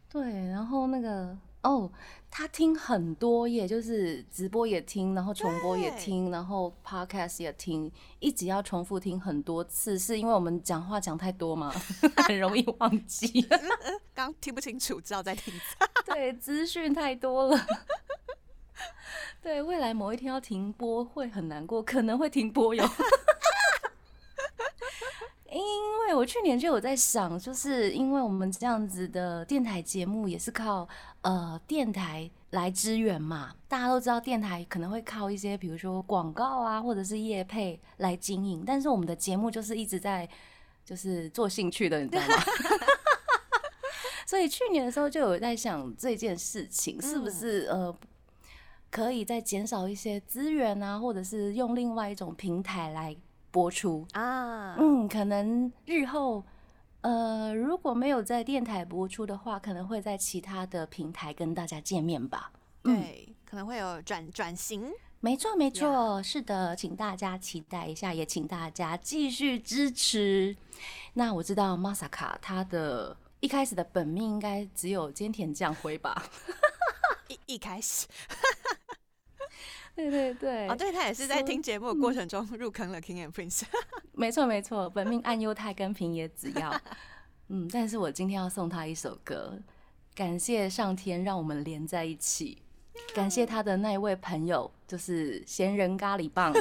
[0.08, 1.90] 对，然后那个哦，
[2.30, 11.70] 他听很多耶，就是直播也听，然后重播也对听，然后 podcast 也听，一直要重复听很多次，是因为我们讲话讲太多嘛，
[12.28, 13.48] 很容易忘记。
[14.14, 15.52] 刚听不清楚，知道在听。
[16.06, 17.66] 对，资讯太多了。
[19.42, 22.88] 对，未来某一天要停播会很难过，可能会停播哟。
[25.50, 25.60] 因
[26.06, 30.86] 为我去年就有在想，就是因为我们这样子的电台节目也是靠
[31.22, 40.28] 呃电台来支援嘛，大家都知道电台可能会靠一些比如说广告啊，或者是业配来经营，但是我们的节目就是一直在
[40.84, 42.34] 就是做兴趣的，你知道吗？
[44.26, 47.94] 所以去年的时候就有在想这件事情是不是呃
[48.90, 53.16] 可以再减少一些资源啊，或者是用另外一种平台来
[53.58, 54.06] 播出。
[54.12, 56.44] 啊，嗯，可能日后，
[57.00, 62.52] 呃，如果没有在电台播出的话，可能会在其他的平台跟大家见面吧。
[62.84, 64.92] 嗯，对，可能会有转转型。
[65.18, 70.56] 没错，没错，是的，请大家期待一下，也请大家继续支持。
[71.14, 76.22] 那我知道 Masaka 他的一开始的本命应该只有菅田将辉吧？
[77.26, 78.06] 一一开始，
[79.98, 83.62] 对对对，哦，对他也是在说听节目的过程中入坑了 King and Prince。
[84.14, 86.72] 没错没错，本命暗优太跟平野紫耀。
[87.48, 89.58] 嗯，但是我今天要送他一首歌，
[90.14, 92.62] 感谢上天让我们连在一起，
[93.12, 96.54] 感谢他的那一位朋友，就是闲人咖喱棒，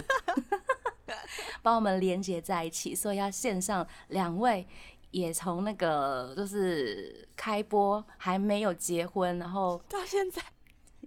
[1.62, 4.66] 把我们连接在一起，所以要献上两位。
[5.12, 10.42] 也从那个就是开播还没有结婚，然后到现在，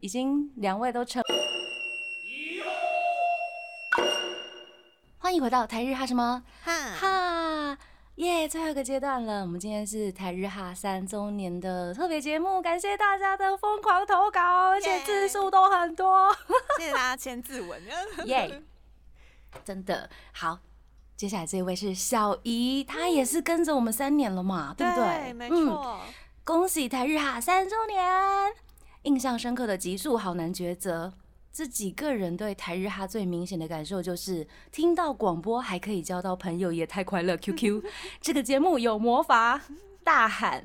[0.01, 1.23] 已经两位都成。
[5.31, 7.79] 欢迎回到台日哈什么哈，哈
[8.17, 8.49] 耶！
[8.49, 16.37] 最后一个阶段了，我们今天是台日哈三周年的特别节目，感谢大家的疯狂投稿，而且字数都很多，
[16.77, 17.81] 谢谢大家签字文。
[18.27, 18.61] 耶！
[19.65, 20.59] 真的好。
[21.17, 25.33] 接下来这位是小姨，她也是跟着我们三年了嘛，对不对？
[25.33, 26.01] 没嗯错。
[26.43, 28.53] 恭喜台日哈三周年！
[29.03, 31.13] 印象深刻的集数好难抉择。
[31.51, 37.37] 自己个人对台日哈最明显的感受就是，听到广播还可以交到朋友，也太快乐。
[37.39, 37.83] QQ
[38.21, 39.61] 这个节目有魔法，
[40.05, 40.65] 大喊！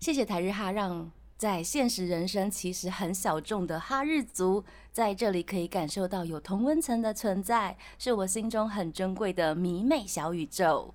[0.00, 10.92] 谢谢台日哈，让在现实人生其实很小众的哈日族，在这里可以感受到有同温层的存在，是我心中很珍贵的迷妹小宇宙。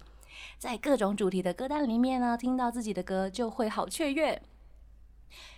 [0.59, 4.41] 在各种主题的歌单里面呢，听到自己的歌就会好雀跃。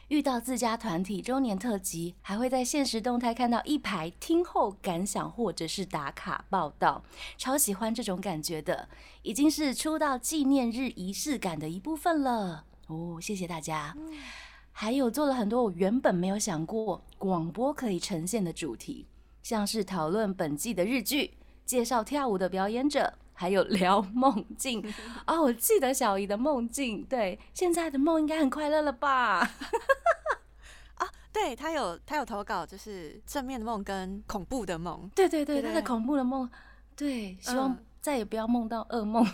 [0.09, 7.03] 遇到自家团体周年特辑，还会在现实动态看到一排听后感想或者是打卡报道，
[7.37, 8.89] 超喜欢这种感觉的，
[9.21, 12.65] 已经是出道纪念日仪式感的一部分了。
[12.87, 13.95] 哦，谢谢大家。
[14.71, 19.05] 还有做了很多我原本没有想过广播可以呈现的主题，
[19.43, 21.35] 像是讨论本季的日剧，
[21.67, 24.83] 介绍跳舞的表演者，还有聊 梦境。
[25.25, 29.49] 哦，我记得小姨的梦境，对，现在的梦应该很快乐了吧？
[31.31, 35.09] 对他有他有投稿，就是正面的梦跟恐怖的梦。
[35.15, 36.49] 对对对，对他的恐怖的梦，
[36.97, 39.25] 对，希望嗯再也不要梦到噩梦。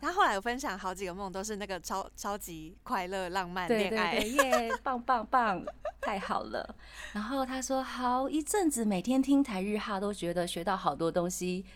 [0.00, 4.20] 他后来有分享好几个梦，都是那个超超级快乐、浪漫对对恋爱。
[4.20, 5.62] 对，耶，棒棒棒，
[6.00, 6.74] 太好了。
[7.12, 11.66] 然后他说，好一阵子每天听台日哈，都觉得学到好多东西。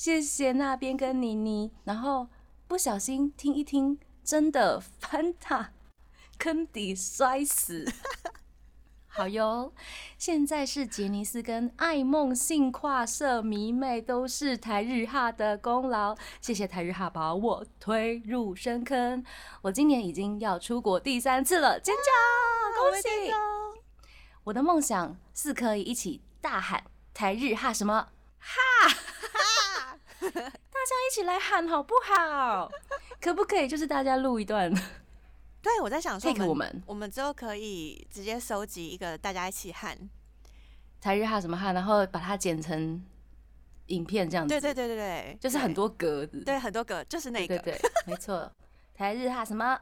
[0.00, 2.28] 谢谢那边跟妮妮，然后
[2.66, 5.72] 不小心听一听，真的翻塔
[6.38, 7.86] 坑底摔死。
[9.08, 9.74] 好哟，
[10.16, 19.22] 现在是杰尼斯跟爱梦性跨社迷妹都是台日哈的功劳，谢谢台日哈把我推入深坑。
[19.60, 22.80] 我今年已经要出国第三次了，尖叫！
[22.80, 23.34] 恭喜！
[24.44, 28.96] 我的梦想是可以一起大喊台日哈什么哈哈，
[30.20, 32.70] 大家一起来喊好不好？
[33.20, 34.72] 可不可以就是大家录一段
[35.62, 39.96] 对，我在想说我们我们之后可以直接收集一个大家一起喊。
[41.00, 43.02] 台日哈什么哈，然后把它剪成
[43.86, 47.58] 影片这样子，对对对对对，就是很多格子，对很多格，就是那个。
[47.58, 48.50] 对没错。
[48.94, 49.78] 台日哈什么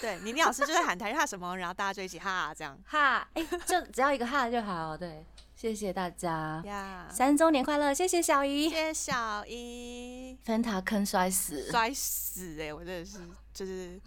[0.00, 3.28] 对，妮妮老师就会喊台日哈什么，然后大家就一起哈这样哈？
[3.34, 4.96] 哎、就只要一个哈就好。
[4.96, 5.24] 对，
[5.64, 7.08] 谢谢大家，呀。
[7.10, 7.94] 三周年快乐！
[7.94, 13.18] 谢谢小姨，谢谢小姨分塔坑摔死，摔死哎、我真的是
[13.54, 13.98] 就是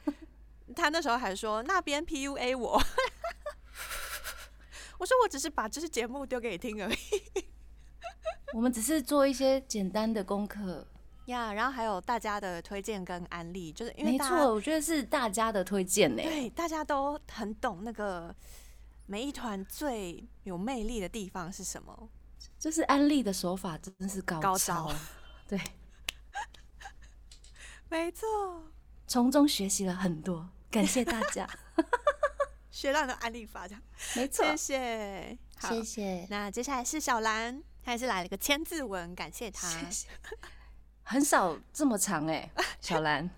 [0.75, 2.73] 他那时候还说那边 PUA 我，
[4.99, 6.97] 我说我只是把这是节目丢给你听而已
[8.53, 10.85] 我们只是做一些简单的功课。
[11.25, 11.53] 呀。
[11.53, 16.21] 然后还有大家的推荐跟安利，就是因为大家没错，我觉得是大家的推荐呢。
[16.21, 18.33] 对，大家都很懂那个
[19.07, 22.09] 每一团最有魅力的地方是什么。
[22.59, 24.95] 就是安利的手法真是高高超招，
[25.47, 25.59] 对，
[27.89, 28.27] 没错，
[29.07, 31.47] 从中学习了很多，感谢大家。
[32.71, 33.81] 学到你的安利法这样，
[34.15, 35.37] 没错，谢谢。
[35.59, 39.67] 好谢谢，那接下来是小兰，她也是来了个千字文，感谢她。
[41.03, 42.49] 很少这么长哎，
[42.81, 43.29] 小兰，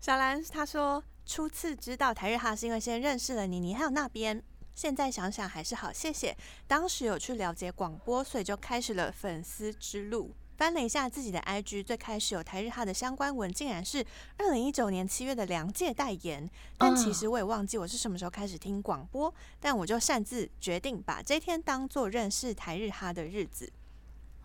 [0.00, 4.42] 小兰她说，初次知道台日哈是因为先认识了妮妮还有那边，
[4.74, 10.34] 现在想想还是好谢谢，当时有去了解广播，所以就开始了粉丝之路。
[10.56, 14.04] 翻了一下自己的 IG，最开始有台日哈的相关文，竟然是
[14.38, 16.50] 二零一九年七月的梁界代言。
[16.76, 23.72] 但其实我也忘记我是什么时候开始听广播，但我就擅自决定把这天当做认识台日哈的日子。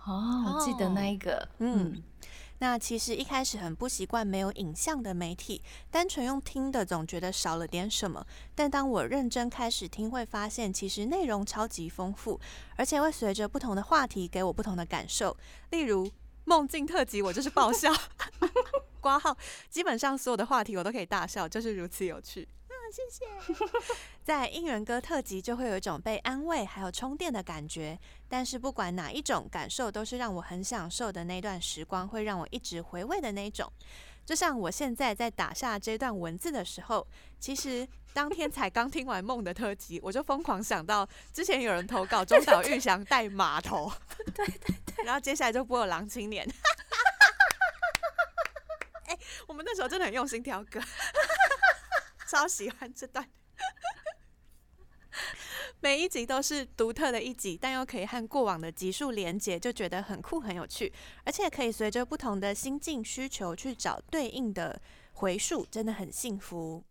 [0.05, 2.03] 哦，我记得那一个，嗯嗯，
[2.60, 8.26] 那其实一开始很不习惯没有影像的媒体，单纯用听的总觉得少了点什么。
[8.56, 12.39] 但当我认真开始听，会发现其实内容超级丰富，
[12.78, 15.36] 而且会随着不同的话题给我不同的感受。
[15.72, 16.10] 例如
[16.45, 17.93] 梦境特辑，我就是爆笑
[19.01, 19.38] 挂号，
[19.70, 22.47] 基本上所有的话题我都可以大笑，就是如此有趣。
[22.86, 23.25] 啊，谢谢。
[24.23, 33.71] 在应援歌特辑就会有一种被安慰还有充电的感觉，但是不管哪一种感受，都是让我很享受的那段时光，会让我一直回味的那种。
[34.25, 37.05] 就像我现在在打下这段文字的时候，
[37.39, 43.91] 其实当天才刚听完梦的特辑，我就疯狂想到之前有人投稿中岛裕翔带码头，
[44.33, 46.45] 对对对，然后接下来就播了《狼青年》
[49.05, 49.15] 哎、
[49.45, 50.81] 我们那时候真的很用心挑歌，
[52.28, 53.30] 超喜欢这段。
[55.80, 60.91] 每一集都是独特的一集，但又可以和过往的集数连接，就觉得很酷很有趣，
[61.23, 64.82] 而且可以随着不同的心境需求去找对应的
[65.13, 66.84] 回数，真的很幸福。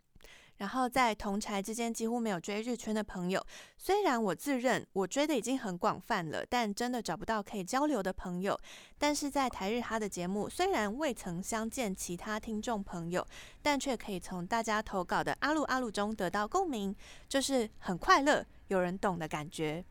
[0.59, 3.45] 然后在同柴之间几乎没有追日圈的朋友，
[3.77, 8.59] 虽然我自认我追的已经很广泛了，但真的找不到可以交流的朋友。
[8.97, 13.27] 但是在台日哈的节目，虽然未曾相见其他听众朋友，
[13.63, 16.95] 但却可以从大家投稿的阿鲁阿鲁中得到共鸣，
[17.29, 19.85] 就是很快乐，有人懂的感觉。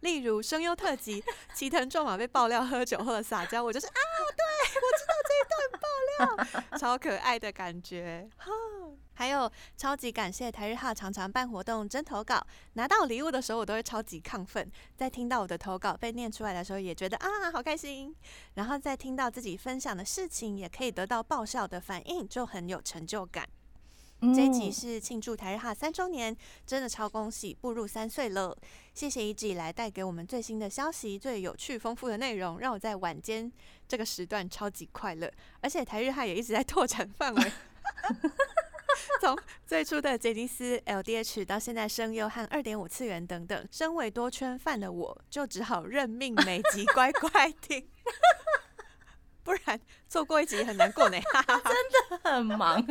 [0.00, 1.22] 例如声优特辑，
[1.54, 8.28] 齐藤壮马被爆料喝酒或者撒娇，我就是啊，对我知道这一段爆料， 超可爱的感觉。
[8.36, 8.50] 哈，
[9.14, 12.44] 还有超级感谢台日哈常常办活动真投稿，
[12.74, 18.14] 拿到礼物的时候我都会超级亢奋，在听到我的投稿被念出来的时候，也觉得啊好开心。
[18.54, 23.46] 然后在听到自己分享的事情，也可以得到爆笑的反应，就很有成就感。
[24.20, 28.56] 这一集嗯是庆祝台日哈三周年，真的超恭喜，步入三岁了。
[28.92, 33.50] 谢谢一直以来带给我们最新的消息、最有趣丰富的内容，让我在晚间
[33.88, 35.30] 这个时段超级快乐。
[35.62, 37.52] 而且台日哈也一直在拓展范围，
[39.22, 47.88] 从最初的杰尼斯 LDH 到现在声优和二点五次元等等，身为多圈犯的我，就只好认命，每集乖乖听。
[49.42, 51.70] 不然错过一集很难过呢，哈哈哈。
[52.22, 52.84] 很忙，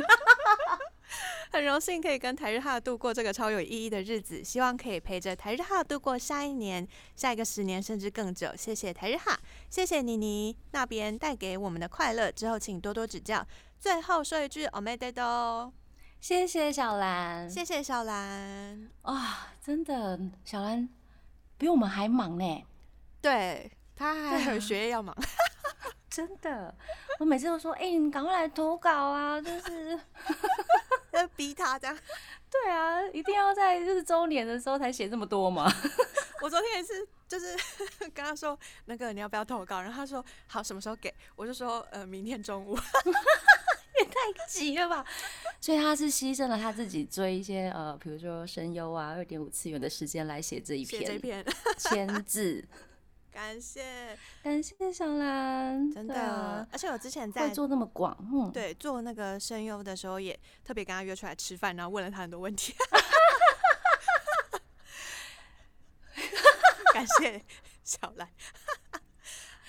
[1.51, 8.55] 很荣幸可以跟台日哈度过这个超有意义的日子，希望可以陪着台日哈度过下一年、下一个十年，甚至更久。
[8.55, 9.39] 谢谢台日哈，
[9.69, 13.45] 谢谢妮妮那边带给我们的快乐，之后请多多指教。
[13.79, 15.73] 最后说一句 o m e d e d o
[16.21, 18.89] 谢谢小兰，谢谢小兰。
[19.03, 20.89] 哇，真的，小兰
[21.57, 22.65] 比我们还忙呢，
[23.21, 25.15] 对他还有学业要忙，
[26.09, 26.73] 真的，
[27.19, 29.99] 我每次都说，哎、你赶快来投稿啊，就是，
[31.11, 31.97] 要逼他这样。
[32.49, 35.71] 对啊，一定要在就是周年的时候才写这么多嘛？
[36.41, 37.55] 我昨天也是，就是
[38.13, 41.13] 跟他说那个你要不要投稿，然后他说好，什么时候给？
[41.35, 42.77] 我就说呃明天中午。
[43.99, 44.13] 也太
[44.47, 45.05] 急了吧！
[45.59, 52.63] 所以他是牺牲了他自己追一些呃，比如说声优啊、二点五次元的时间来写这一篇这篇篇，签字。
[53.39, 56.13] 感谢，感谢小兰，真的。
[56.19, 62.75] 啊而且我之前在做那么广，嗯，对，做那个声优的时候，也特别跟他约出来吃饭，然后问了他很多问题。
[66.93, 67.41] 感谢
[67.81, 68.27] 小兰。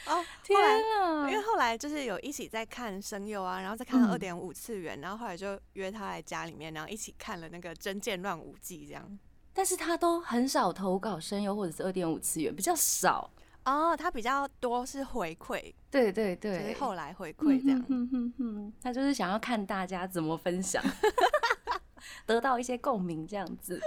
[0.07, 0.59] 哦，天
[1.01, 1.31] 啊！
[1.31, 9.19] 因为后来就是有一起在看声优啊，然后再看嗯二点五次元，然后后来就约他来家里面，然后一起看了那个《真剑乱舞记》这样。
[9.53, 13.31] 但是他都很少投稿声优或者是二点五次元，比较少。
[13.65, 17.81] 哦，他比较多是回馈，对对就是对，后来回馈这样。
[17.83, 20.83] 哼哼哼，他就是想要看大家怎么分享，
[22.27, 23.81] 得到一些共鸣，这样子。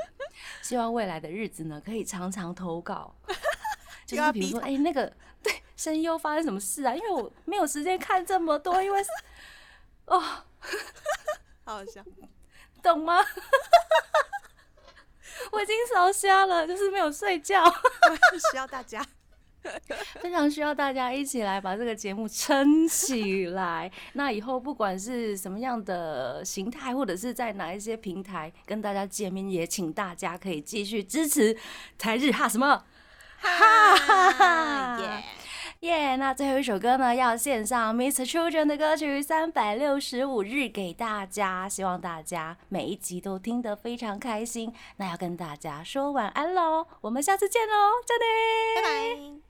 [0.61, 3.15] 希望未来的日子呢，可以常常投稿，
[4.05, 5.11] 就是比如说，哎、那个
[5.41, 6.95] 对声优发生什么事啊？
[6.95, 9.09] 因为我没有时间看这么多，因为是
[10.05, 10.19] 哦，
[11.65, 12.03] 好好笑。
[12.81, 13.17] 懂吗？
[15.51, 17.63] 我已经烧瞎了，就是没有睡觉。
[18.51, 19.05] 需要大家。
[20.21, 23.91] 非常需要大家一起来把这个节目撑起来。
[24.13, 31.57] 那以后不管是什么样的形态，或者是在哪一些平台跟大家见面，也请大家可以继续支持
[31.97, 32.83] 台日哈什么
[33.37, 35.23] 哈哈哈耶
[35.81, 36.15] 耶！
[36.15, 38.25] 那最后一首歌呢，要献上 Mr.
[38.25, 44.73] Children 的歌曲《三百六十五日》给大家，希望大家每一集都听得非常开心。
[44.95, 47.73] 那要跟大家说晚安喽，我们下次见喽，
[48.07, 49.33] 再见，拜拜。